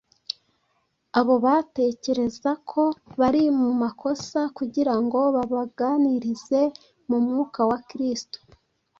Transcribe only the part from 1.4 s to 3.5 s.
batekereza ko bari